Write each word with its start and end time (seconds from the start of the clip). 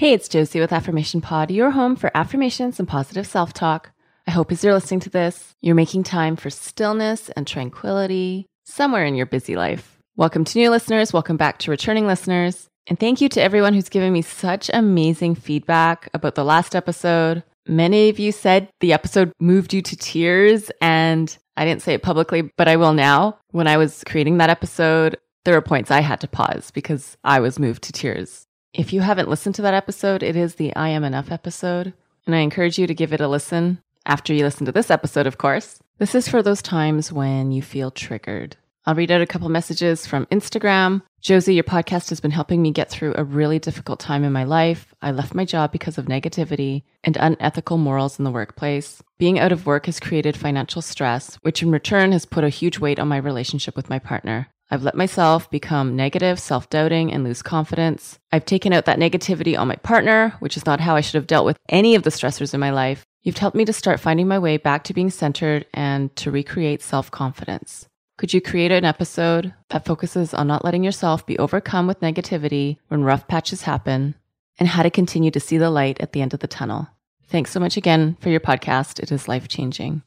Hey, 0.00 0.14
it's 0.14 0.30
Josie 0.30 0.60
with 0.60 0.72
Affirmation 0.72 1.20
Pod, 1.20 1.50
your 1.50 1.72
home 1.72 1.94
for 1.94 2.10
affirmations 2.14 2.78
and 2.78 2.88
positive 2.88 3.26
self 3.26 3.52
talk. 3.52 3.90
I 4.26 4.30
hope 4.30 4.50
as 4.50 4.64
you're 4.64 4.72
listening 4.72 5.00
to 5.00 5.10
this, 5.10 5.54
you're 5.60 5.74
making 5.74 6.04
time 6.04 6.36
for 6.36 6.48
stillness 6.48 7.28
and 7.28 7.46
tranquility 7.46 8.46
somewhere 8.64 9.04
in 9.04 9.14
your 9.14 9.26
busy 9.26 9.56
life. 9.56 9.98
Welcome 10.16 10.46
to 10.46 10.58
new 10.58 10.70
listeners, 10.70 11.12
welcome 11.12 11.36
back 11.36 11.58
to 11.58 11.70
returning 11.70 12.06
listeners, 12.06 12.66
and 12.86 12.98
thank 12.98 13.20
you 13.20 13.28
to 13.28 13.42
everyone 13.42 13.74
who's 13.74 13.90
given 13.90 14.10
me 14.10 14.22
such 14.22 14.70
amazing 14.72 15.34
feedback 15.34 16.08
about 16.14 16.34
the 16.34 16.46
last 16.46 16.74
episode. 16.74 17.42
Many 17.68 18.08
of 18.08 18.18
you 18.18 18.32
said 18.32 18.70
the 18.80 18.94
episode 18.94 19.34
moved 19.38 19.74
you 19.74 19.82
to 19.82 19.96
tears, 19.98 20.70
and 20.80 21.36
I 21.58 21.66
didn't 21.66 21.82
say 21.82 21.92
it 21.92 22.02
publicly, 22.02 22.50
but 22.56 22.68
I 22.68 22.76
will 22.76 22.94
now. 22.94 23.38
When 23.50 23.66
I 23.66 23.76
was 23.76 24.02
creating 24.06 24.38
that 24.38 24.48
episode, 24.48 25.18
there 25.44 25.52
were 25.52 25.60
points 25.60 25.90
I 25.90 26.00
had 26.00 26.22
to 26.22 26.26
pause 26.26 26.70
because 26.70 27.18
I 27.22 27.40
was 27.40 27.58
moved 27.58 27.82
to 27.82 27.92
tears. 27.92 28.46
If 28.72 28.92
you 28.92 29.00
haven't 29.00 29.28
listened 29.28 29.56
to 29.56 29.62
that 29.62 29.74
episode, 29.74 30.22
it 30.22 30.36
is 30.36 30.54
the 30.54 30.74
I 30.76 30.90
Am 30.90 31.02
Enough 31.02 31.32
episode, 31.32 31.92
and 32.24 32.36
I 32.36 32.38
encourage 32.38 32.78
you 32.78 32.86
to 32.86 32.94
give 32.94 33.12
it 33.12 33.20
a 33.20 33.26
listen 33.26 33.82
after 34.06 34.32
you 34.32 34.44
listen 34.44 34.64
to 34.66 34.72
this 34.72 34.92
episode, 34.92 35.26
of 35.26 35.38
course. 35.38 35.80
This 35.98 36.14
is 36.14 36.28
for 36.28 36.40
those 36.40 36.62
times 36.62 37.12
when 37.12 37.50
you 37.50 37.62
feel 37.62 37.90
triggered. 37.90 38.56
I'll 38.86 38.94
read 38.94 39.10
out 39.10 39.22
a 39.22 39.26
couple 39.26 39.48
messages 39.48 40.06
from 40.06 40.26
Instagram. 40.26 41.02
Josie, 41.20 41.54
your 41.54 41.64
podcast 41.64 42.10
has 42.10 42.20
been 42.20 42.30
helping 42.30 42.62
me 42.62 42.70
get 42.70 42.88
through 42.88 43.14
a 43.16 43.24
really 43.24 43.58
difficult 43.58 43.98
time 43.98 44.22
in 44.22 44.32
my 44.32 44.44
life. 44.44 44.94
I 45.02 45.10
left 45.10 45.34
my 45.34 45.44
job 45.44 45.72
because 45.72 45.98
of 45.98 46.06
negativity 46.06 46.84
and 47.02 47.16
unethical 47.16 47.76
morals 47.76 48.20
in 48.20 48.24
the 48.24 48.30
workplace. 48.30 49.02
Being 49.18 49.40
out 49.40 49.50
of 49.50 49.66
work 49.66 49.86
has 49.86 49.98
created 49.98 50.36
financial 50.36 50.80
stress, 50.80 51.36
which 51.42 51.60
in 51.60 51.72
return 51.72 52.12
has 52.12 52.24
put 52.24 52.44
a 52.44 52.48
huge 52.48 52.78
weight 52.78 53.00
on 53.00 53.08
my 53.08 53.16
relationship 53.16 53.74
with 53.74 53.90
my 53.90 53.98
partner. 53.98 54.46
I've 54.70 54.84
let 54.84 54.94
myself 54.94 55.50
become 55.50 55.96
negative, 55.96 56.38
self 56.38 56.70
doubting, 56.70 57.12
and 57.12 57.24
lose 57.24 57.42
confidence. 57.42 58.18
I've 58.30 58.44
taken 58.44 58.72
out 58.72 58.84
that 58.84 58.98
negativity 58.98 59.58
on 59.58 59.68
my 59.68 59.76
partner, 59.76 60.34
which 60.38 60.56
is 60.56 60.64
not 60.64 60.80
how 60.80 60.94
I 60.94 61.00
should 61.00 61.16
have 61.16 61.26
dealt 61.26 61.44
with 61.44 61.58
any 61.68 61.94
of 61.94 62.04
the 62.04 62.10
stressors 62.10 62.54
in 62.54 62.60
my 62.60 62.70
life. 62.70 63.04
You've 63.22 63.38
helped 63.38 63.56
me 63.56 63.64
to 63.64 63.72
start 63.72 64.00
finding 64.00 64.28
my 64.28 64.38
way 64.38 64.56
back 64.56 64.84
to 64.84 64.94
being 64.94 65.10
centered 65.10 65.66
and 65.74 66.14
to 66.16 66.30
recreate 66.30 66.82
self 66.82 67.10
confidence. 67.10 67.88
Could 68.16 68.32
you 68.32 68.40
create 68.40 68.70
an 68.70 68.84
episode 68.84 69.54
that 69.70 69.86
focuses 69.86 70.34
on 70.34 70.46
not 70.46 70.64
letting 70.64 70.84
yourself 70.84 71.26
be 71.26 71.38
overcome 71.38 71.86
with 71.86 72.00
negativity 72.00 72.76
when 72.88 73.02
rough 73.02 73.26
patches 73.26 73.62
happen 73.62 74.14
and 74.58 74.68
how 74.68 74.82
to 74.82 74.90
continue 74.90 75.30
to 75.30 75.40
see 75.40 75.58
the 75.58 75.70
light 75.70 76.00
at 76.00 76.12
the 76.12 76.22
end 76.22 76.34
of 76.34 76.40
the 76.40 76.46
tunnel? 76.46 76.86
Thanks 77.28 77.50
so 77.50 77.60
much 77.60 77.76
again 77.76 78.16
for 78.20 78.28
your 78.28 78.40
podcast. 78.40 79.00
It 79.00 79.10
is 79.10 79.26
life 79.26 79.48
changing. 79.48 80.02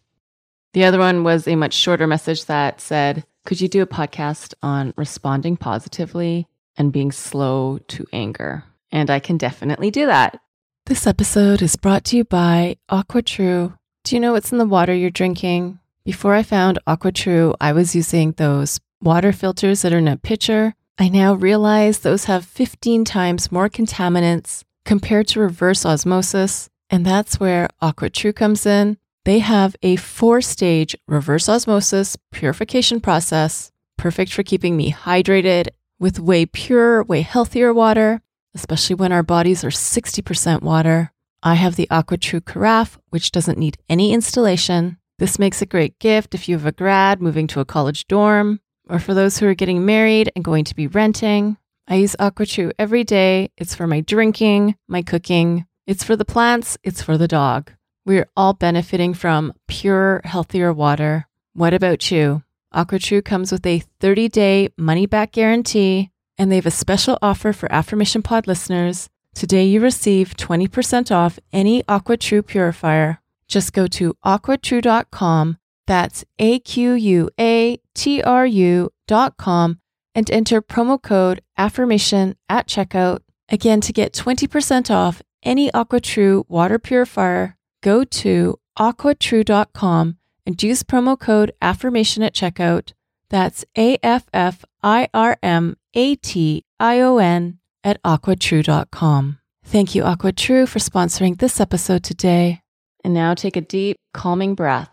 The 0.73 0.85
other 0.85 0.99
one 0.99 1.23
was 1.23 1.47
a 1.47 1.55
much 1.55 1.73
shorter 1.73 2.05
message 2.07 2.45
that 2.45 2.81
said, 2.81 3.25
could 3.45 3.59
you 3.59 3.67
do 3.67 3.81
a 3.81 3.87
podcast 3.87 4.53
on 4.63 4.93
responding 4.95 5.57
positively 5.57 6.47
and 6.77 6.93
being 6.93 7.11
slow 7.11 7.79
to 7.89 8.05
anger? 8.13 8.63
And 8.91 9.09
I 9.09 9.19
can 9.19 9.37
definitely 9.37 9.91
do 9.91 10.05
that. 10.05 10.39
This 10.85 11.07
episode 11.07 11.61
is 11.61 11.75
brought 11.75 12.05
to 12.05 12.17
you 12.17 12.23
by 12.23 12.77
AquaTrue. 12.89 13.77
Do 14.03 14.15
you 14.15 14.19
know 14.19 14.33
what's 14.33 14.51
in 14.51 14.57
the 14.57 14.65
water 14.65 14.93
you're 14.93 15.09
drinking? 15.09 15.79
Before 16.05 16.33
I 16.33 16.43
found 16.43 16.79
AquaTrue, 16.87 17.55
I 17.59 17.71
was 17.71 17.95
using 17.95 18.33
those 18.33 18.79
water 19.01 19.31
filters 19.31 19.81
that 19.81 19.93
are 19.93 19.97
in 19.97 20.07
a 20.07 20.17
pitcher. 20.17 20.75
I 20.97 21.09
now 21.09 21.33
realize 21.33 21.99
those 21.99 22.25
have 22.25 22.45
15 22.45 23.05
times 23.05 23.51
more 23.51 23.69
contaminants 23.69 24.63
compared 24.85 25.27
to 25.29 25.39
reverse 25.39 25.85
osmosis. 25.85 26.69
And 26.89 27.05
that's 27.05 27.39
where 27.39 27.69
AquaTrue 27.81 28.35
comes 28.35 28.65
in. 28.65 28.97
They 29.25 29.39
have 29.39 29.75
a 29.81 29.95
four 29.95 30.41
stage 30.41 30.97
reverse 31.07 31.47
osmosis 31.47 32.17
purification 32.31 32.99
process, 32.99 33.71
perfect 33.97 34.33
for 34.33 34.43
keeping 34.43 34.75
me 34.75 34.91
hydrated 34.91 35.69
with 35.97 36.19
way 36.19 36.45
purer, 36.45 37.03
way 37.03 37.21
healthier 37.21 37.73
water, 37.73 38.21
especially 38.53 38.95
when 38.95 39.13
our 39.13 39.23
bodies 39.23 39.63
are 39.63 39.69
60% 39.69 40.61
water. 40.61 41.13
I 41.41 41.55
have 41.55 41.77
the 41.77 41.87
AquaTrue 41.89 42.45
Carafe, 42.45 42.97
which 43.11 43.31
doesn't 43.31 43.57
need 43.57 43.77
any 43.87 44.11
installation. 44.11 44.97
This 45.19 45.39
makes 45.39 45.61
a 45.61 45.65
great 45.65 45.99
gift 45.99 46.35
if 46.35 46.49
you 46.49 46.57
have 46.57 46.65
a 46.65 46.73
grad 46.73 47.21
moving 47.21 47.47
to 47.47 47.61
a 47.61 47.65
college 47.65 48.07
dorm, 48.07 48.59
or 48.89 48.99
for 48.99 49.13
those 49.13 49.37
who 49.37 49.47
are 49.47 49.53
getting 49.53 49.85
married 49.85 50.31
and 50.35 50.43
going 50.43 50.65
to 50.65 50.75
be 50.75 50.87
renting. 50.87 51.55
I 51.87 51.95
use 51.95 52.15
AquaTrue 52.19 52.73
every 52.77 53.05
day. 53.05 53.51
It's 53.57 53.75
for 53.75 53.87
my 53.87 54.01
drinking, 54.01 54.75
my 54.87 55.01
cooking, 55.01 55.65
it's 55.87 56.03
for 56.03 56.17
the 56.17 56.25
plants, 56.25 56.77
it's 56.83 57.01
for 57.01 57.17
the 57.17 57.27
dog. 57.27 57.71
We're 58.05 58.29
all 58.35 58.53
benefiting 58.53 59.13
from 59.13 59.53
pure, 59.67 60.21
healthier 60.25 60.73
water. 60.73 61.27
What 61.53 61.73
about 61.73 62.11
you? 62.11 62.43
AquaTrue 62.73 63.23
comes 63.23 63.51
with 63.51 63.65
a 63.65 63.79
30 64.01 64.27
day 64.27 64.69
money 64.77 65.05
back 65.05 65.31
guarantee, 65.31 66.09
and 66.37 66.51
they 66.51 66.55
have 66.55 66.65
a 66.65 66.71
special 66.71 67.17
offer 67.21 67.53
for 67.53 67.71
Affirmation 67.71 68.21
Pod 68.21 68.45
listeners. 68.45 69.09
Today, 69.33 69.63
you 69.65 69.79
receive 69.79 70.35
20% 70.35 71.15
off 71.15 71.39
any 71.53 71.81
AquaTrue 71.83 72.45
purifier. 72.45 73.19
Just 73.47 73.71
go 73.71 73.87
to 73.87 74.15
aquatrue.com, 74.25 75.57
that's 75.87 76.25
A 76.39 76.59
Q 76.59 76.93
U 76.93 77.29
A 77.39 77.79
T 77.93 78.21
R 78.21 78.45
U.com, 78.45 79.79
and 80.13 80.29
enter 80.31 80.61
promo 80.61 81.01
code 81.01 81.41
AFFIRMATION 81.57 82.35
at 82.49 82.67
checkout. 82.67 83.19
Again, 83.49 83.79
to 83.81 83.93
get 83.93 84.13
20% 84.13 84.91
off 84.93 85.21
any 85.43 85.71
AquaTrue 85.71 86.45
water 86.49 86.79
purifier, 86.79 87.57
go 87.83 88.03
to 88.03 88.59
aquatrue.com 88.79 90.17
and 90.47 90.63
use 90.63 90.81
promo 90.81 91.19
code 91.19 91.53
affirmation 91.61 92.23
at 92.23 92.33
checkout. 92.33 92.93
That's 93.29 93.63
A 93.77 93.99
F 94.01 94.25
F 94.33 94.65
I 94.81 95.09
R 95.13 95.37
M 95.43 95.77
A 95.93 96.15
T 96.15 96.65
I 96.79 97.01
O 97.01 97.17
N 97.17 97.59
at 97.83 98.01
aquatrue.com. 98.01 99.39
Thank 99.65 99.95
you, 99.95 100.03
AquaTrue, 100.03 100.67
for 100.67 100.79
sponsoring 100.79 101.37
this 101.37 101.59
episode 101.59 102.03
today. 102.03 102.61
And 103.03 103.13
now 103.13 103.33
take 103.33 103.55
a 103.55 103.61
deep, 103.61 103.97
calming 104.13 104.55
breath. 104.55 104.89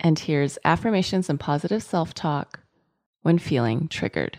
And 0.00 0.18
here's 0.18 0.58
affirmations 0.64 1.28
and 1.28 1.40
positive 1.40 1.82
self 1.82 2.14
talk 2.14 2.60
when 3.22 3.38
feeling 3.38 3.88
triggered. 3.88 4.38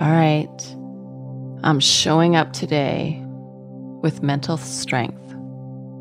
All 0.00 0.10
right, 0.10 0.76
I'm 1.62 1.80
showing 1.80 2.36
up 2.36 2.52
today 2.52 3.22
with 4.02 4.22
mental 4.22 4.56
strength 4.56 5.34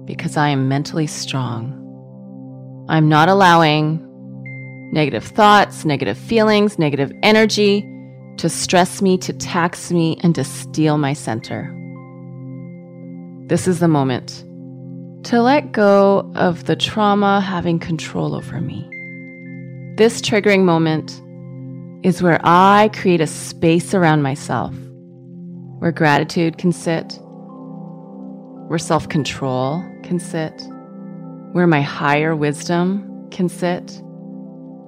because 0.05 0.37
I 0.37 0.49
am 0.49 0.67
mentally 0.67 1.07
strong. 1.07 1.75
I'm 2.89 3.07
not 3.07 3.29
allowing 3.29 4.05
negative 4.91 5.23
thoughts, 5.23 5.85
negative 5.85 6.17
feelings, 6.17 6.79
negative 6.79 7.11
energy 7.21 7.87
to 8.37 8.49
stress 8.49 9.01
me, 9.01 9.17
to 9.19 9.33
tax 9.33 9.91
me, 9.91 10.17
and 10.23 10.33
to 10.35 10.43
steal 10.43 10.97
my 10.97 11.13
center. 11.13 11.75
This 13.47 13.67
is 13.67 13.79
the 13.79 13.87
moment 13.87 14.45
to 15.25 15.41
let 15.41 15.71
go 15.71 16.31
of 16.35 16.65
the 16.65 16.75
trauma 16.75 17.41
having 17.41 17.77
control 17.77 18.33
over 18.33 18.61
me. 18.61 18.89
This 19.97 20.21
triggering 20.21 20.63
moment 20.63 21.21
is 22.05 22.23
where 22.23 22.39
I 22.43 22.89
create 22.93 23.21
a 23.21 23.27
space 23.27 23.93
around 23.93 24.21
myself 24.21 24.73
where 25.79 25.91
gratitude 25.91 26.57
can 26.57 26.71
sit, 26.71 27.19
where 28.69 28.77
self 28.77 29.09
control 29.09 29.83
can 30.03 30.19
sit, 30.19 30.53
where 31.53 31.65
my 31.65 31.81
higher 31.81 32.35
wisdom 32.35 33.27
can 33.31 33.49
sit, 33.49 33.97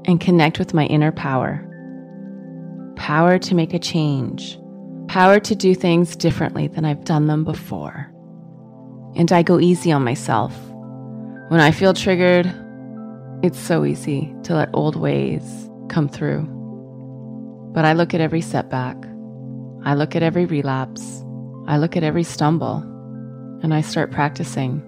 and 0.06 0.22
connect 0.22 0.60
with 0.60 0.76
my 0.76 0.86
inner 0.86 1.12
power. 1.12 1.68
Power 2.96 3.40
to 3.40 3.56
make 3.56 3.74
a 3.74 3.80
change, 3.80 4.60
power 5.08 5.40
to 5.40 5.56
do 5.56 5.74
things 5.74 6.16
differently 6.16 6.68
than 6.68 6.86
I've 6.86 7.06
done 7.06 7.26
them 7.26 7.44
before. 7.44 8.14
And 9.16 9.32
I 9.32 9.42
go 9.42 9.60
easy 9.60 9.92
on 9.92 10.04
myself. 10.04 10.56
When 11.48 11.60
I 11.60 11.72
feel 11.72 11.96
triggered, 11.96 12.54
it's 13.42 13.60
so 13.60 13.84
easy 13.84 14.32
to 14.44 14.54
let 14.54 14.70
old 14.74 14.96
ways 14.96 15.42
come 15.90 16.08
through. 16.08 16.44
But 17.74 17.86
I 17.86 17.94
look 17.94 18.14
at 18.14 18.22
every 18.22 18.42
setback, 18.42 18.96
I 19.84 19.96
look 19.96 20.16
at 20.16 20.22
every 20.22 20.46
relapse, 20.46 21.24
I 21.66 21.78
look 21.78 21.98
at 21.98 22.04
every 22.04 22.24
stumble, 22.24 22.86
and 23.64 23.74
I 23.74 23.82
start 23.82 24.12
practicing 24.12 24.80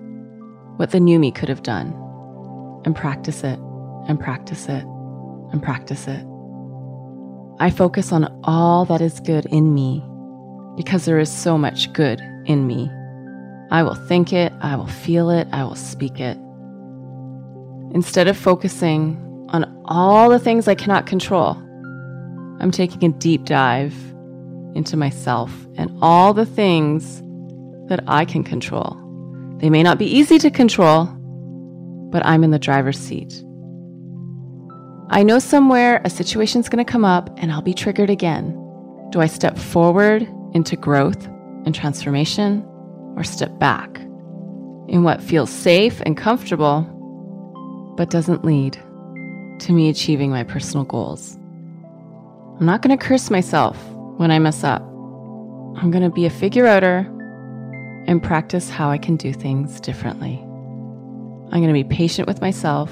what 0.77 0.91
the 0.91 0.99
new 0.99 1.19
me 1.19 1.31
could 1.31 1.49
have 1.49 1.63
done, 1.63 1.93
and 2.85 2.95
practice 2.95 3.43
it, 3.43 3.59
and 4.07 4.19
practice 4.19 4.67
it, 4.67 4.83
and 5.51 5.61
practice 5.61 6.07
it. 6.07 6.25
I 7.59 7.69
focus 7.69 8.11
on 8.11 8.41
all 8.43 8.85
that 8.85 9.01
is 9.01 9.19
good 9.19 9.45
in 9.45 9.73
me 9.73 10.03
because 10.75 11.05
there 11.05 11.19
is 11.19 11.31
so 11.31 11.57
much 11.57 11.93
good 11.93 12.19
in 12.45 12.65
me. 12.65 12.89
I 13.69 13.83
will 13.83 13.95
think 13.95 14.33
it, 14.33 14.51
I 14.61 14.75
will 14.75 14.87
feel 14.87 15.29
it, 15.29 15.47
I 15.51 15.63
will 15.63 15.75
speak 15.75 16.19
it. 16.19 16.37
Instead 17.93 18.27
of 18.27 18.35
focusing 18.35 19.47
on 19.49 19.83
all 19.85 20.29
the 20.29 20.39
things 20.39 20.67
I 20.67 20.75
cannot 20.75 21.05
control, 21.05 21.51
I'm 22.59 22.71
taking 22.71 23.03
a 23.03 23.13
deep 23.13 23.45
dive 23.45 23.95
into 24.73 24.97
myself 24.97 25.51
and 25.75 25.95
all 26.01 26.33
the 26.33 26.45
things 26.45 27.21
that 27.87 28.03
I 28.07 28.25
can 28.25 28.43
control. 28.43 28.97
They 29.57 29.69
may 29.69 29.83
not 29.83 29.97
be 29.97 30.05
easy 30.05 30.39
to 30.39 30.49
control, 30.51 31.05
but 32.11 32.25
I'm 32.25 32.43
in 32.43 32.51
the 32.51 32.59
driver's 32.59 32.97
seat. 32.97 33.43
I 35.09 35.23
know 35.23 35.39
somewhere 35.39 36.01
a 36.03 36.09
situation's 36.09 36.69
going 36.69 36.83
to 36.83 36.91
come 36.91 37.05
up 37.05 37.29
and 37.37 37.51
I'll 37.51 37.61
be 37.61 37.73
triggered 37.73 38.09
again. 38.09 38.59
Do 39.11 39.21
I 39.21 39.27
step 39.27 39.57
forward 39.57 40.27
into 40.53 40.75
growth 40.75 41.25
and 41.65 41.73
transformation 41.73 42.65
or 43.15 43.23
step 43.23 43.57
back 43.59 43.99
in 44.87 45.03
what 45.03 45.21
feels 45.21 45.49
safe 45.49 46.01
and 46.01 46.17
comfortable, 46.17 46.81
but 47.95 48.09
doesn't 48.09 48.43
lead 48.43 48.73
to 49.59 49.71
me 49.71 49.89
achieving 49.89 50.29
my 50.29 50.43
personal 50.43 50.83
goals. 50.83 51.35
I'm 52.59 52.65
not 52.65 52.81
going 52.81 52.97
to 52.97 53.03
curse 53.03 53.29
myself 53.29 53.77
when 54.17 54.31
I 54.31 54.39
mess 54.39 54.63
up. 54.63 54.81
I'm 54.81 55.89
going 55.91 56.03
to 56.03 56.09
be 56.09 56.25
a 56.25 56.29
figure 56.29 56.67
outer 56.67 57.09
and 58.07 58.21
practice 58.21 58.69
how 58.69 58.89
I 58.89 58.97
can 58.97 59.15
do 59.15 59.33
things 59.33 59.79
differently. 59.79 60.39
I'm 61.51 61.61
going 61.61 61.67
to 61.67 61.73
be 61.73 61.83
patient 61.83 62.27
with 62.27 62.41
myself. 62.41 62.91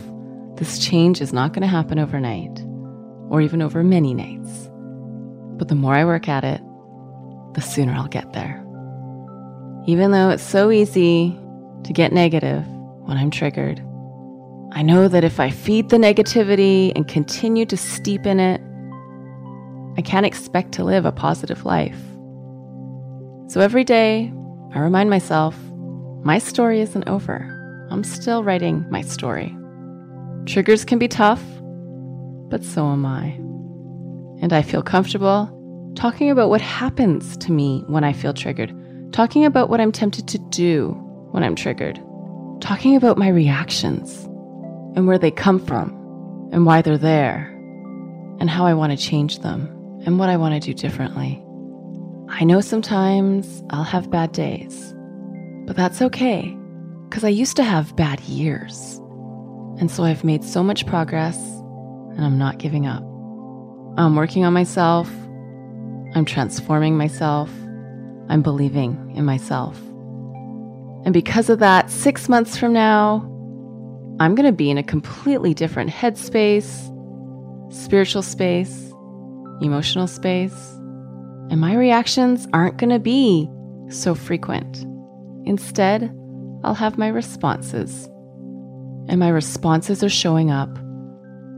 This 0.56 0.80
change 0.80 1.22
is 1.22 1.34
not 1.34 1.54
going 1.54 1.62
to 1.62 1.68
happen 1.68 2.00
overnight 2.00 2.64
or 3.30 3.42
even 3.42 3.62
over 3.62 3.84
many 3.84 4.14
nights. 4.14 4.70
But 5.58 5.68
the 5.68 5.76
more 5.76 5.96
I 5.96 6.06
work 6.06 6.28
at 6.28 6.44
it, 6.44 6.62
the 7.54 7.62
sooner 7.62 7.94
I'll 7.94 8.08
get 8.08 8.34
there. 8.34 8.58
Even 9.88 10.12
though 10.12 10.30
it's 10.30 10.44
so 10.44 10.70
easy 10.72 11.38
to 11.84 11.94
get 11.94 12.14
negative 12.14 12.66
when 13.06 13.18
I'm 13.18 13.32
triggered, 13.32 13.80
I 14.74 14.84
know 14.84 15.08
that 15.08 15.24
if 15.24 15.40
I 15.40 15.50
feed 15.50 15.90
the 15.90 15.98
negativity 15.98 16.92
and 16.96 17.08
continue 17.08 17.66
to 17.66 17.76
steep 17.76 18.26
in 18.26 18.40
it, 18.40 18.62
I 19.98 20.02
can't 20.02 20.26
expect 20.26 20.72
to 20.74 20.84
live 20.84 21.06
a 21.06 21.12
positive 21.12 21.66
life. 21.66 22.00
So 23.48 23.60
every 23.60 23.84
day, 23.84 24.32
I 24.74 24.80
remind 24.80 25.10
myself 25.10 25.56
my 26.24 26.38
story 26.38 26.82
isn't 26.82 27.08
over. 27.08 27.88
I'm 27.90 28.04
still 28.04 28.44
writing 28.44 28.86
my 28.90 29.02
story. 29.02 29.56
Triggers 30.46 30.86
can 30.86 30.98
be 30.98 31.08
tough, 31.08 31.44
but 32.50 32.64
so 32.64 32.88
am 32.88 33.06
I. 33.06 33.32
And 34.42 34.54
I 34.54 34.62
feel 34.62 34.82
comfortable 34.82 35.58
talking 35.96 36.32
about 36.32 36.50
what 36.50 36.62
happens 36.62 37.36
to 37.38 37.52
me 37.52 37.84
when 37.88 38.04
I 38.04 38.14
feel 38.14 38.34
triggered, 38.34 38.74
talking 39.12 39.46
about 39.46 39.70
what 39.70 39.82
I'm 39.82 39.92
tempted 39.92 40.28
to 40.30 40.38
do 40.38 40.92
when 41.32 41.44
I'm 41.44 41.56
triggered, 41.56 42.00
talking 42.62 42.96
about 42.96 43.18
my 43.18 43.28
reactions 43.28 44.24
and 44.96 45.06
where 45.06 45.18
they 45.18 45.32
come 45.32 45.60
from 45.60 45.90
and 46.54 46.66
why 46.66 46.82
they're 46.82 46.98
there 46.98 47.48
and 48.40 48.50
how 48.50 48.66
I 48.66 48.74
want 48.74 48.92
to 48.92 48.98
change 48.98 49.40
them 49.40 49.68
and 50.06 50.18
what 50.18 50.30
I 50.30 50.38
want 50.38 50.54
to 50.54 50.60
do 50.60 50.74
differently. 50.74 51.44
I 52.34 52.46
know 52.46 52.62
sometimes 52.62 53.62
I'll 53.72 53.84
have 53.84 54.10
bad 54.10 54.32
days, 54.32 54.96
but 55.68 55.76
that's 55.76 56.02
okay 56.02 56.58
because 57.10 57.26
I 57.26 57.30
used 57.30 57.58
to 57.58 57.64
have 57.64 57.96
bad 57.98 58.22
years. 58.22 58.98
And 59.80 59.92
so 59.92 60.06
I've 60.06 60.24
made 60.24 60.44
so 60.44 60.64
much 60.64 60.88
progress 60.88 61.38
and 62.16 62.24
I'm 62.24 62.38
not 62.38 62.58
giving 62.58 62.88
up. 62.88 63.04
I'm 63.98 64.16
working 64.16 64.46
on 64.46 64.54
myself. 64.54 65.10
I'm 66.16 66.24
transforming 66.26 66.98
myself. 66.98 67.52
I'm 68.30 68.42
believing 68.42 69.14
in 69.14 69.26
myself. 69.26 69.78
And 71.04 71.14
because 71.14 71.50
of 71.50 71.60
that, 71.60 71.92
six 71.92 72.30
months 72.30 72.56
from 72.56 72.72
now, 72.72 73.28
I'm 74.22 74.36
going 74.36 74.46
to 74.46 74.56
be 74.56 74.70
in 74.70 74.78
a 74.78 74.84
completely 74.84 75.54
different 75.54 75.90
headspace, 75.90 76.88
spiritual 77.74 78.22
space, 78.22 78.94
emotional 79.62 80.08
space, 80.08 80.78
and 81.52 81.60
my 81.60 81.76
reactions 81.76 82.48
aren't 82.54 82.78
going 82.78 82.90
to 82.90 82.98
be 82.98 83.48
so 83.90 84.16
frequent. 84.16 84.86
Instead, 85.46 86.04
I'll 86.64 86.74
have 86.74 86.98
my 86.98 87.10
responses. 87.10 88.06
And 89.10 89.20
my 89.20 89.28
responses 89.28 90.02
are 90.02 90.10
showing 90.10 90.50
up 90.50 90.70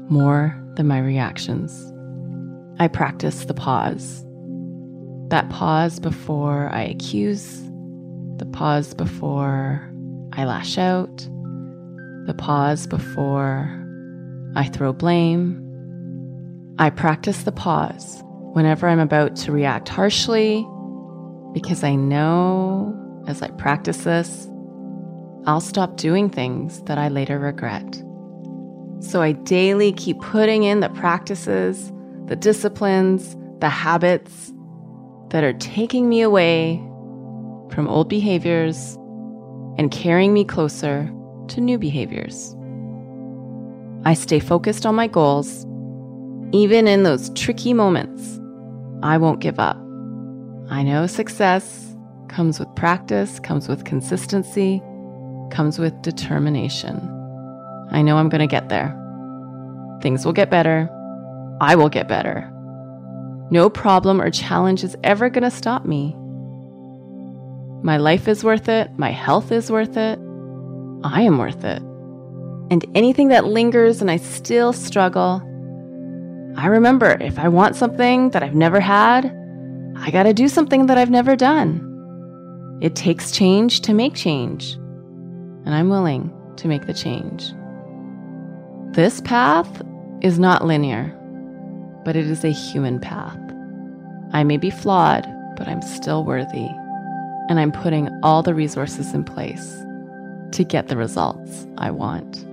more 0.10 0.60
than 0.76 0.88
my 0.88 0.98
reactions. 0.98 1.94
I 2.80 2.88
practice 2.88 3.46
the 3.46 3.54
pause. 3.54 4.26
That 5.28 5.52
pause 5.52 6.00
before 6.00 6.70
I 6.70 6.82
accuse, 6.86 7.62
the 8.38 8.50
pause 8.52 8.96
before 8.96 9.94
I 10.34 10.46
lash 10.46 10.80
out, 10.80 11.18
the 12.26 12.36
pause 12.36 12.88
before 12.88 13.70
I 14.56 14.64
throw 14.70 14.92
blame. 14.92 15.60
I 16.80 16.90
practice 16.90 17.44
the 17.44 17.52
pause 17.52 18.24
whenever 18.54 18.88
I'm 18.88 19.00
about 19.00 19.36
to 19.38 19.52
react 19.52 19.90
harshly 19.90 20.68
because 21.54 21.84
I 21.84 21.96
know 21.96 23.00
as 23.28 23.42
I 23.42 23.50
practice 23.50 24.04
this, 24.04 24.48
I'll 25.46 25.62
stop 25.62 25.98
doing 25.98 26.30
things 26.30 26.82
that 26.84 26.98
I 26.98 27.08
later 27.10 27.40
regret. 27.40 28.04
So 29.00 29.22
I 29.22 29.34
daily 29.34 29.92
keep 29.92 30.22
putting 30.22 30.64
in 30.64 30.80
the 30.80 30.90
practices, 30.90 31.92
the 32.28 32.36
disciplines, 32.36 33.36
the 33.60 33.70
habits 33.70 34.54
that 35.30 35.44
are 35.44 35.54
taking 35.54 36.08
me 36.08 36.22
away 36.22 36.78
from 37.72 37.88
old 37.88 38.08
behaviors 38.08 38.96
and 39.78 39.92
carrying 39.92 40.32
me 40.32 40.46
closer 40.46 41.12
to 41.48 41.60
new 41.60 41.78
behaviors. 41.80 42.56
I 44.06 44.14
stay 44.14 44.40
focused 44.40 44.86
on 44.86 44.96
my 44.96 45.08
goals, 45.08 45.66
even 46.52 46.88
in 46.88 47.04
those 47.04 47.32
tricky 47.32 47.74
moments. 47.74 48.40
I 49.04 49.18
won't 49.18 49.42
give 49.42 49.60
up. 49.60 49.76
I 50.70 50.82
know 50.82 51.08
success 51.08 51.94
comes 52.30 52.58
with 52.58 52.74
practice, 52.74 53.38
comes 53.38 53.68
with 53.68 53.84
consistency, 53.84 54.82
comes 55.52 55.78
with 55.78 56.02
determination. 56.02 56.96
I 57.92 58.02
know 58.02 58.16
I'm 58.16 58.30
going 58.30 58.40
to 58.40 58.48
get 58.48 58.70
there. 58.70 58.98
Things 60.02 60.26
will 60.26 60.32
get 60.32 60.50
better. 60.50 60.90
I 61.60 61.76
will 61.76 61.90
get 61.90 62.08
better. 62.08 62.50
No 63.52 63.70
problem 63.70 64.22
or 64.22 64.32
challenge 64.32 64.86
is 64.86 64.96
ever 65.04 65.30
going 65.30 65.44
to 65.44 65.52
stop 65.52 65.84
me. 65.84 66.16
My 67.84 67.98
life 67.98 68.30
is 68.30 68.42
worth 68.42 68.70
it. 68.70 68.98
My 68.98 69.12
health 69.12 69.52
is 69.52 69.70
worth 69.70 69.98
it. 69.98 70.18
I 71.04 71.24
am 71.24 71.38
worth 71.38 71.66
it. 71.66 71.82
And 72.72 72.86
anything 72.96 73.28
that 73.28 73.46
lingers 73.46 74.02
and 74.02 74.10
I 74.10 74.16
still 74.16 74.72
struggle, 74.72 75.42
I 76.56 76.68
remember 76.68 77.18
if 77.20 77.40
I 77.40 77.48
want 77.48 77.76
something 77.76 78.30
that 78.32 78.44
I've 78.44 78.56
never 78.56 78.80
had, 78.80 79.26
I 79.98 80.12
got 80.12 80.24
to 80.24 80.34
do 80.34 80.48
something 80.48 80.86
that 80.88 80.98
I've 80.98 81.10
never 81.10 81.36
done. 81.36 81.90
It 82.82 82.96
takes 82.96 83.32
change 83.32 83.82
to 83.82 83.94
make 83.94 84.14
change 84.16 84.78
and 85.66 85.74
I'm 85.74 85.90
willing 85.90 86.32
to 86.58 86.68
make 86.68 86.86
the 86.86 86.94
change. 86.94 87.54
This 88.96 89.22
path 89.22 89.82
is 90.22 90.40
not 90.40 90.66
linear, 90.66 91.06
but 92.06 92.16
it 92.16 92.28
is 92.28 92.44
a 92.44 92.52
human 92.52 93.00
path. 93.00 93.40
I 94.34 94.44
may 94.44 94.58
be 94.58 94.70
flawed, 94.70 95.28
but 95.58 95.68
I'm 95.68 95.82
still 95.82 96.24
worthy, 96.24 96.68
and 97.50 97.60
I'm 97.60 97.72
putting 97.72 98.10
all 98.24 98.44
the 98.44 98.54
resources 98.54 99.14
in 99.14 99.24
place 99.24 99.78
to 100.52 100.64
get 100.64 100.88
the 100.88 100.98
results 100.98 101.66
I 101.78 101.92
want. 101.92 102.46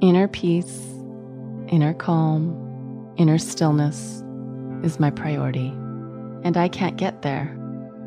Inner 0.00 0.28
peace, 0.28 0.82
inner 1.68 1.94
calm, 1.94 2.67
inner 3.18 3.36
stillness 3.36 4.22
is 4.82 5.00
my 5.00 5.10
priority, 5.10 5.68
and 6.44 6.56
I 6.56 6.68
can't 6.68 6.96
get 6.96 7.22
there 7.22 7.46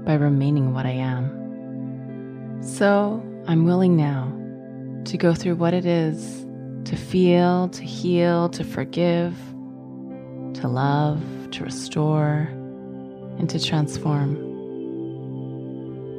by 0.06 0.14
remaining 0.14 0.74
what 0.74 0.86
I 0.86 0.92
am. 0.92 2.62
So, 2.64 3.22
I'm 3.48 3.66
willing 3.66 3.98
now 3.98 4.32
to 5.06 5.18
go 5.18 5.34
through 5.34 5.56
what 5.56 5.74
it 5.74 5.86
is 5.86 6.46
to 6.86 6.96
feel, 6.96 7.68
to 7.70 7.84
heal, 7.84 8.50
to 8.50 8.64
forgive, 8.64 9.36
to 10.56 10.68
love, 10.68 11.22
to 11.52 11.64
restore, 11.64 12.48
and 13.38 13.50
to 13.50 13.64
transform. 13.64 14.38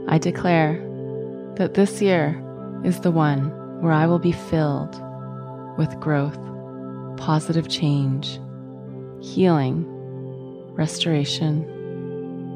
I 0.08 0.18
declare 0.18 0.74
that 1.56 1.74
this 1.74 2.02
year 2.02 2.40
is 2.84 3.00
the 3.00 3.10
one 3.10 3.50
where 3.80 3.92
I 3.92 4.06
will 4.06 4.18
be 4.18 4.32
filled 4.32 5.00
with 5.78 5.98
growth, 5.98 6.38
positive 7.16 7.68
change, 7.68 8.38
healing, 9.22 9.86
restoration, 10.74 11.64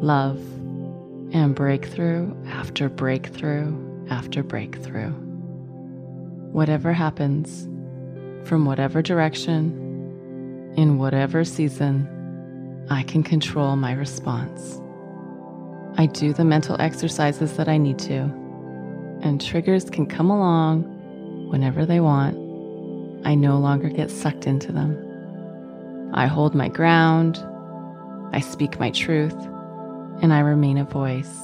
love, 0.03 0.39
and 1.33 1.55
breakthrough 1.55 2.35
after 2.49 2.89
breakthrough 2.89 3.75
after 4.11 4.43
breakthrough. 4.43 5.13
Whatever 6.53 6.93
happens, 6.93 7.69
from 8.49 8.65
whatever 8.65 9.01
direction, 9.01 9.85
in 10.77 10.99
whatever 10.99 11.45
season, 11.45 12.87
I 12.91 13.03
can 13.05 13.23
control 13.23 13.77
my 13.77 13.93
response. 13.93 14.81
I 15.99 16.07
do 16.07 16.33
the 16.33 16.45
mental 16.45 16.77
exercises 16.81 17.57
that 17.57 17.69
I 17.69 17.79
need 17.79 17.99
to, 18.01 18.23
and 19.23 19.41
triggers 19.41 19.89
can 19.89 20.07
come 20.07 20.31
along 20.31 20.83
whenever 21.51 21.87
they 21.87 22.01
want. 22.01 22.37
I 23.25 23.35
no 23.35 23.59
longer 23.59 23.89
get 23.89 24.11
sucked 24.11 24.47
into 24.47 24.73
them. 24.73 25.06
I 26.15 26.27
hold 26.27 26.55
my 26.55 26.69
ground, 26.69 27.45
I 28.33 28.41
speak 28.41 28.81
my 28.81 28.91
truth, 28.91 29.37
and 30.23 30.33
I 30.33 30.41
remain 30.41 30.79
a 30.79 30.85
voice 30.85 31.41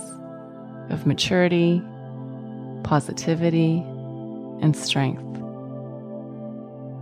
of 0.91 1.07
maturity 1.07 1.83
positivity, 2.83 3.79
and 4.61 4.77
strength. 4.77 5.25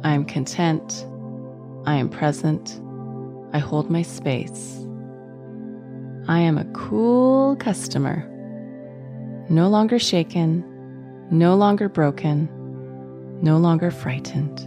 I 0.04 0.14
am 0.14 0.24
content. 0.24 1.06
I 1.86 1.96
am 1.96 2.08
present. 2.08 2.80
I 3.52 3.58
hold 3.58 3.90
my 3.90 4.02
space. 4.02 4.86
I 6.28 6.40
am 6.40 6.58
a 6.58 6.64
cool 6.72 7.56
customer. 7.56 8.26
No 9.48 9.68
longer 9.68 9.98
shaken, 9.98 10.64
no 11.30 11.56
longer 11.56 11.88
broken, 11.88 12.48
no 13.42 13.58
longer 13.58 13.90
frightened. 13.90 14.60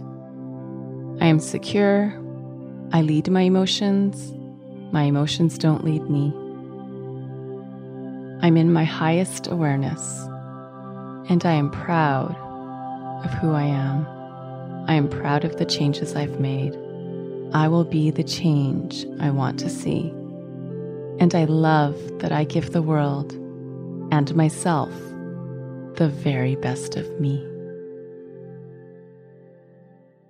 I 1.22 1.26
am 1.26 1.40
secure. 1.40 2.12
I 2.92 3.02
lead 3.02 3.30
my 3.30 3.42
emotions. 3.42 4.32
My 4.92 5.02
emotions 5.02 5.58
don't 5.58 5.84
lead 5.84 6.08
me. 6.08 6.32
I'm 8.42 8.56
in 8.56 8.72
my 8.72 8.84
highest 8.84 9.46
awareness, 9.46 10.20
and 11.30 11.44
I 11.44 11.52
am 11.52 11.70
proud 11.70 12.36
of 13.24 13.30
who 13.34 13.52
I 13.52 13.64
am. 13.64 14.06
I 14.86 14.94
am 14.94 15.08
proud 15.08 15.44
of 15.44 15.56
the 15.56 15.64
changes 15.64 16.14
I've 16.14 16.38
made. 16.38 16.76
I 17.54 17.68
will 17.68 17.84
be 17.84 18.10
the 18.10 18.24
change 18.24 19.06
I 19.20 19.30
want 19.30 19.58
to 19.60 19.70
see. 19.70 20.10
And 21.18 21.34
I 21.34 21.44
love 21.44 21.96
that 22.18 22.32
I 22.32 22.44
give 22.44 22.72
the 22.72 22.82
world 22.82 23.32
and 24.12 24.34
myself 24.34 24.90
the 25.94 26.08
very 26.08 26.56
best 26.56 26.96
of 26.96 27.20
me. 27.20 27.42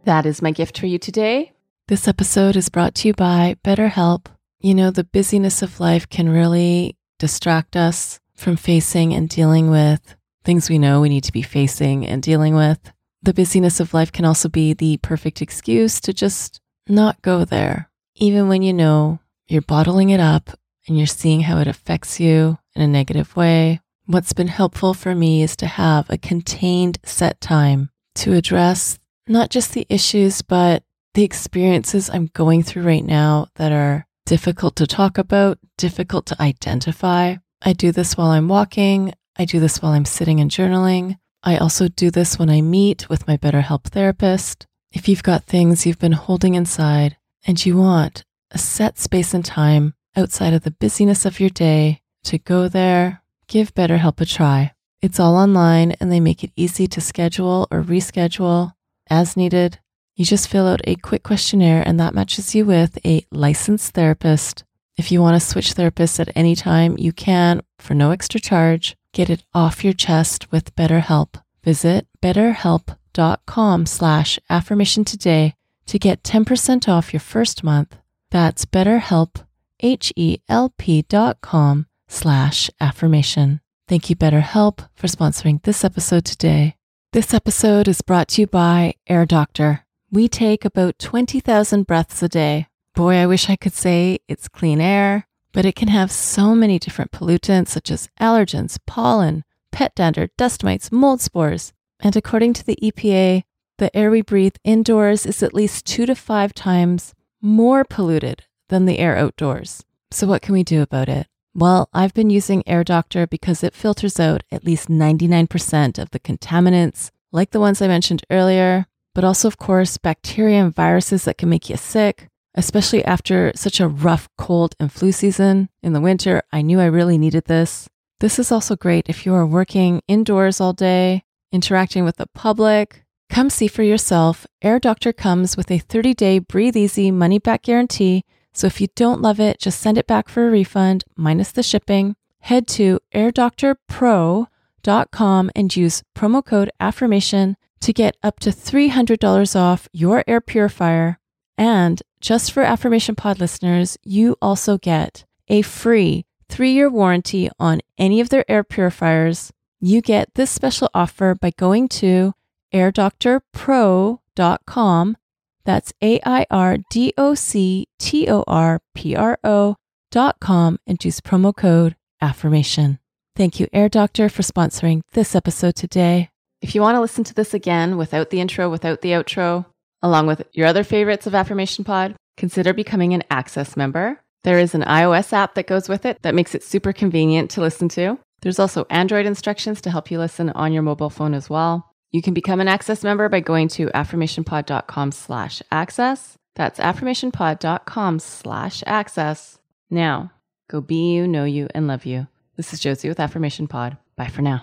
That 0.04 0.26
is 0.26 0.42
my 0.42 0.50
gift 0.50 0.78
for 0.78 0.86
you 0.86 0.98
today. 0.98 1.53
This 1.86 2.08
episode 2.08 2.56
is 2.56 2.70
brought 2.70 2.94
to 2.94 3.08
you 3.08 3.12
by 3.12 3.56
BetterHelp. 3.62 4.28
You 4.58 4.74
know, 4.74 4.90
the 4.90 5.04
busyness 5.04 5.60
of 5.60 5.80
life 5.80 6.08
can 6.08 6.30
really 6.30 6.96
distract 7.18 7.76
us 7.76 8.20
from 8.34 8.56
facing 8.56 9.12
and 9.12 9.28
dealing 9.28 9.68
with 9.68 10.16
things 10.44 10.70
we 10.70 10.78
know 10.78 11.02
we 11.02 11.10
need 11.10 11.24
to 11.24 11.32
be 11.32 11.42
facing 11.42 12.06
and 12.06 12.22
dealing 12.22 12.54
with. 12.54 12.90
The 13.22 13.34
busyness 13.34 13.80
of 13.80 13.92
life 13.92 14.10
can 14.10 14.24
also 14.24 14.48
be 14.48 14.72
the 14.72 14.96
perfect 15.02 15.42
excuse 15.42 16.00
to 16.00 16.14
just 16.14 16.58
not 16.88 17.20
go 17.20 17.44
there, 17.44 17.90
even 18.14 18.48
when 18.48 18.62
you 18.62 18.72
know 18.72 19.18
you're 19.46 19.60
bottling 19.60 20.08
it 20.08 20.20
up 20.20 20.58
and 20.88 20.96
you're 20.96 21.06
seeing 21.06 21.42
how 21.42 21.58
it 21.58 21.66
affects 21.66 22.18
you 22.18 22.56
in 22.74 22.80
a 22.80 22.88
negative 22.88 23.36
way. 23.36 23.82
What's 24.06 24.32
been 24.32 24.48
helpful 24.48 24.94
for 24.94 25.14
me 25.14 25.42
is 25.42 25.54
to 25.56 25.66
have 25.66 26.08
a 26.08 26.16
contained 26.16 26.98
set 27.04 27.42
time 27.42 27.90
to 28.14 28.32
address 28.32 28.98
not 29.26 29.50
just 29.50 29.72
the 29.72 29.86
issues, 29.90 30.42
but 30.42 30.82
the 31.14 31.22
experiences 31.22 32.10
I'm 32.10 32.26
going 32.34 32.62
through 32.62 32.82
right 32.82 33.04
now 33.04 33.48
that 33.54 33.72
are 33.72 34.06
difficult 34.26 34.76
to 34.76 34.86
talk 34.86 35.16
about, 35.16 35.58
difficult 35.78 36.26
to 36.26 36.42
identify. 36.42 37.36
I 37.62 37.72
do 37.72 37.92
this 37.92 38.16
while 38.16 38.30
I'm 38.30 38.48
walking. 38.48 39.14
I 39.36 39.44
do 39.44 39.60
this 39.60 39.80
while 39.80 39.92
I'm 39.92 40.04
sitting 40.04 40.40
and 40.40 40.50
journaling. 40.50 41.18
I 41.42 41.56
also 41.56 41.88
do 41.88 42.10
this 42.10 42.38
when 42.38 42.50
I 42.50 42.60
meet 42.60 43.08
with 43.08 43.28
my 43.28 43.36
BetterHelp 43.36 43.84
therapist. 43.84 44.66
If 44.92 45.08
you've 45.08 45.22
got 45.22 45.44
things 45.44 45.86
you've 45.86 45.98
been 45.98 46.12
holding 46.12 46.54
inside 46.54 47.16
and 47.46 47.64
you 47.64 47.76
want 47.76 48.24
a 48.50 48.58
set 48.58 48.98
space 48.98 49.34
and 49.34 49.44
time 49.44 49.94
outside 50.16 50.52
of 50.52 50.62
the 50.62 50.70
busyness 50.70 51.24
of 51.24 51.40
your 51.40 51.50
day 51.50 52.00
to 52.24 52.38
go 52.38 52.68
there, 52.68 53.22
give 53.46 53.74
BetterHelp 53.74 54.20
a 54.20 54.24
try. 54.24 54.72
It's 55.02 55.20
all 55.20 55.36
online 55.36 55.92
and 56.00 56.10
they 56.10 56.20
make 56.20 56.42
it 56.42 56.52
easy 56.56 56.86
to 56.88 57.00
schedule 57.00 57.68
or 57.70 57.82
reschedule 57.82 58.72
as 59.10 59.36
needed. 59.36 59.78
You 60.16 60.24
just 60.24 60.48
fill 60.48 60.68
out 60.68 60.80
a 60.84 60.94
quick 60.94 61.22
questionnaire 61.24 61.82
and 61.84 61.98
that 61.98 62.14
matches 62.14 62.54
you 62.54 62.64
with 62.64 62.98
a 63.04 63.26
licensed 63.32 63.94
therapist. 63.94 64.62
If 64.96 65.10
you 65.10 65.20
want 65.20 65.40
to 65.40 65.46
switch 65.46 65.74
therapists 65.74 66.20
at 66.20 66.30
any 66.36 66.54
time, 66.54 66.96
you 66.98 67.12
can 67.12 67.62
for 67.78 67.94
no 67.94 68.12
extra 68.12 68.38
charge. 68.38 68.96
Get 69.12 69.28
it 69.28 69.44
off 69.52 69.82
your 69.82 69.92
chest 69.92 70.52
with 70.52 70.74
BetterHelp. 70.76 71.42
Visit 71.64 72.06
betterhelp.com 72.22 73.86
slash 73.86 74.38
affirmation 74.48 75.04
today 75.04 75.54
to 75.86 75.98
get 75.98 76.22
10% 76.22 76.88
off 76.88 77.12
your 77.12 77.20
first 77.20 77.64
month. 77.64 77.96
That's 78.30 78.64
betterhelp, 78.64 79.44
H-E-L-P 79.80 81.02
dot 81.02 81.40
com 81.40 81.86
slash 82.08 82.70
affirmation. 82.80 83.60
Thank 83.88 84.10
you, 84.10 84.16
BetterHelp, 84.16 84.88
for 84.94 85.08
sponsoring 85.08 85.62
this 85.62 85.84
episode 85.84 86.24
today. 86.24 86.76
This 87.12 87.34
episode 87.34 87.86
is 87.86 88.00
brought 88.02 88.28
to 88.28 88.42
you 88.42 88.46
by 88.46 88.94
Air 89.06 89.26
Doctor. 89.26 89.83
We 90.14 90.28
take 90.28 90.64
about 90.64 91.00
20,000 91.00 91.88
breaths 91.88 92.22
a 92.22 92.28
day. 92.28 92.68
Boy, 92.94 93.16
I 93.16 93.26
wish 93.26 93.50
I 93.50 93.56
could 93.56 93.72
say 93.72 94.20
it's 94.28 94.46
clean 94.46 94.80
air, 94.80 95.26
but 95.52 95.64
it 95.64 95.74
can 95.74 95.88
have 95.88 96.12
so 96.12 96.54
many 96.54 96.78
different 96.78 97.10
pollutants 97.10 97.70
such 97.70 97.90
as 97.90 98.08
allergens, 98.20 98.78
pollen, 98.86 99.42
pet 99.72 99.92
dander, 99.96 100.28
dust 100.38 100.62
mites, 100.62 100.92
mold 100.92 101.20
spores. 101.20 101.72
And 101.98 102.14
according 102.14 102.52
to 102.52 102.64
the 102.64 102.78
EPA, 102.80 103.42
the 103.78 103.96
air 103.96 104.08
we 104.08 104.22
breathe 104.22 104.54
indoors 104.62 105.26
is 105.26 105.42
at 105.42 105.52
least 105.52 105.84
two 105.84 106.06
to 106.06 106.14
five 106.14 106.54
times 106.54 107.12
more 107.42 107.82
polluted 107.82 108.44
than 108.68 108.84
the 108.84 109.00
air 109.00 109.16
outdoors. 109.16 109.82
So, 110.12 110.28
what 110.28 110.42
can 110.42 110.52
we 110.52 110.62
do 110.62 110.80
about 110.80 111.08
it? 111.08 111.26
Well, 111.56 111.88
I've 111.92 112.14
been 112.14 112.30
using 112.30 112.62
Air 112.68 112.84
Doctor 112.84 113.26
because 113.26 113.64
it 113.64 113.74
filters 113.74 114.20
out 114.20 114.44
at 114.52 114.64
least 114.64 114.88
99% 114.88 115.98
of 115.98 116.10
the 116.10 116.20
contaminants, 116.20 117.10
like 117.32 117.50
the 117.50 117.58
ones 117.58 117.82
I 117.82 117.88
mentioned 117.88 118.22
earlier, 118.30 118.86
but 119.14 119.24
also, 119.24 119.48
of 119.48 119.58
course, 119.58 119.98
bacteria 119.98 120.62
and 120.62 120.74
viruses 120.74 121.24
that 121.24 121.38
can 121.38 121.48
make 121.48 121.70
you 121.70 121.76
sick, 121.76 122.28
especially 122.54 123.04
after 123.04 123.52
such 123.54 123.80
a 123.80 123.88
rough 123.88 124.28
cold 124.36 124.74
and 124.78 124.92
flu 124.92 125.12
season 125.12 125.68
in 125.82 125.92
the 125.92 126.00
winter. 126.00 126.42
I 126.52 126.62
knew 126.62 126.80
I 126.80 126.86
really 126.86 127.18
needed 127.18 127.44
this. 127.44 127.88
This 128.20 128.38
is 128.38 128.52
also 128.52 128.76
great 128.76 129.08
if 129.08 129.24
you 129.24 129.34
are 129.34 129.46
working 129.46 130.02
indoors 130.08 130.60
all 130.60 130.72
day, 130.72 131.24
interacting 131.52 132.04
with 132.04 132.16
the 132.16 132.28
public. 132.34 133.04
Come 133.30 133.50
see 133.50 133.68
for 133.68 133.82
yourself. 133.82 134.46
Air 134.62 134.78
Doctor 134.78 135.12
comes 135.12 135.56
with 135.56 135.70
a 135.70 135.78
30 135.78 136.14
day 136.14 136.38
breathe 136.38 136.76
easy 136.76 137.10
money 137.10 137.38
back 137.38 137.62
guarantee 137.62 138.24
so 138.54 138.66
if 138.68 138.80
you 138.80 138.86
don't 138.94 139.20
love 139.20 139.40
it, 139.40 139.58
just 139.58 139.80
send 139.80 139.98
it 139.98 140.06
back 140.06 140.28
for 140.28 140.46
a 140.46 140.50
refund 140.50 141.02
minus 141.16 141.50
the 141.50 141.64
shipping. 141.64 142.14
Head 142.38 142.68
to 142.68 143.00
airdoctorpro.com 143.12 145.50
and 145.56 145.76
use 145.76 146.04
promo 146.16 146.44
code 146.44 146.70
affirmation 146.78 147.56
to 147.84 147.92
get 147.92 148.16
up 148.22 148.40
to 148.40 148.50
$300 148.50 149.56
off 149.56 149.88
your 149.92 150.24
air 150.26 150.40
purifier. 150.40 151.18
And 151.58 152.02
just 152.20 152.50
for 152.50 152.62
Affirmation 152.62 153.14
Pod 153.14 153.38
listeners, 153.38 153.98
you 154.02 154.38
also 154.40 154.78
get 154.78 155.26
a 155.48 155.60
free 155.62 156.24
three 156.48 156.72
year 156.72 156.90
warranty 156.90 157.50
on 157.58 157.80
any 157.98 158.20
of 158.20 158.30
their 158.30 158.50
air 158.50 158.64
purifiers. 158.64 159.52
You 159.80 160.00
get 160.00 160.34
this 160.34 160.50
special 160.50 160.88
offer 160.94 161.34
by 161.34 161.50
going 161.56 161.88
to 162.00 162.32
airdoctorpro.com 162.72 165.16
that's 165.64 165.92
A 166.02 166.20
I 166.24 166.46
R 166.50 166.78
D 166.90 167.14
O 167.16 167.34
C 167.34 167.86
T 167.98 168.28
O 168.28 168.44
R 168.46 168.80
P 168.94 169.16
R 169.16 169.38
O 169.42 169.76
dot 170.10 170.38
com 170.40 170.78
and 170.86 171.02
use 171.04 171.20
promo 171.20 171.56
code 171.56 171.96
affirmation. 172.20 172.98
Thank 173.34 173.58
you, 173.58 173.66
Air 173.72 173.88
Doctor, 173.88 174.28
for 174.28 174.42
sponsoring 174.42 175.00
this 175.12 175.34
episode 175.34 175.74
today. 175.74 176.28
If 176.64 176.74
you 176.74 176.80
want 176.80 176.96
to 176.96 177.00
listen 177.02 177.24
to 177.24 177.34
this 177.34 177.52
again 177.52 177.98
without 177.98 178.30
the 178.30 178.40
intro, 178.40 178.70
without 178.70 179.02
the 179.02 179.10
outro, 179.10 179.66
along 180.00 180.28
with 180.28 180.48
your 180.54 180.66
other 180.66 180.82
favorites 180.82 181.26
of 181.26 181.34
Affirmation 181.34 181.84
Pod, 181.84 182.16
consider 182.38 182.72
becoming 182.72 183.12
an 183.12 183.22
Access 183.30 183.76
member. 183.76 184.18
There 184.44 184.58
is 184.58 184.74
an 184.74 184.80
iOS 184.80 185.34
app 185.34 185.56
that 185.56 185.66
goes 185.66 185.90
with 185.90 186.06
it 186.06 186.22
that 186.22 186.34
makes 186.34 186.54
it 186.54 186.64
super 186.64 186.94
convenient 186.94 187.50
to 187.50 187.60
listen 187.60 187.90
to. 187.90 188.18
There's 188.40 188.58
also 188.58 188.86
Android 188.88 189.26
instructions 189.26 189.82
to 189.82 189.90
help 189.90 190.10
you 190.10 190.18
listen 190.18 190.48
on 190.48 190.72
your 190.72 190.82
mobile 190.82 191.10
phone 191.10 191.34
as 191.34 191.50
well. 191.50 191.92
You 192.12 192.22
can 192.22 192.32
become 192.32 192.62
an 192.62 192.68
Access 192.68 193.04
member 193.04 193.28
by 193.28 193.40
going 193.40 193.68
to 193.76 193.88
affirmationpod.com 193.88 195.12
slash 195.12 195.60
access. 195.70 196.38
That's 196.56 196.80
affirmationpod.com 196.80 198.20
slash 198.20 198.82
access. 198.86 199.58
Now, 199.90 200.32
go 200.70 200.80
be 200.80 201.12
you, 201.12 201.28
know 201.28 201.44
you, 201.44 201.68
and 201.74 201.86
love 201.86 202.06
you. 202.06 202.26
This 202.56 202.72
is 202.72 202.80
Josie 202.80 203.10
with 203.10 203.20
Affirmation 203.20 203.68
Pod. 203.68 203.98
Bye 204.16 204.28
for 204.28 204.40
now. 204.40 204.62